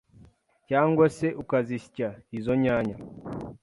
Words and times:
cyangwa 0.69 1.05
se 1.17 1.27
ukazisya 1.41 2.07
izo 2.37 2.53
nyanya 2.63 2.95